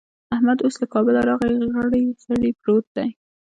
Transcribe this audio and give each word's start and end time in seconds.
احمد 0.35 0.57
اوس 0.61 0.75
له 0.81 0.87
کابله 0.93 1.21
راغی؛ 1.29 1.53
غړي 1.75 2.03
غړي 2.29 2.49
پروت 2.61 2.85
دی. 2.95 3.09